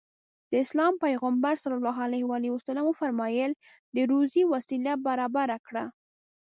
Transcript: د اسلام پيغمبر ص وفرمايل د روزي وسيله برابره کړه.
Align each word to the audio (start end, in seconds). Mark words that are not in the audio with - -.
د 0.49 0.53
اسلام 0.65 0.93
پيغمبر 1.05 1.53
ص 1.61 1.63
وفرمايل 2.89 3.51
د 3.95 3.97
روزي 4.11 4.43
وسيله 4.53 4.93
برابره 5.05 5.57
کړه. 5.67 5.85